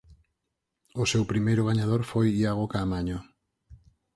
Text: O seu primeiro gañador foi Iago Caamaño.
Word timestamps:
O 1.01 1.03
seu 1.11 1.23
primeiro 1.31 1.63
gañador 1.69 2.01
foi 2.11 2.27
Iago 2.41 2.71
Caamaño. 2.73 3.17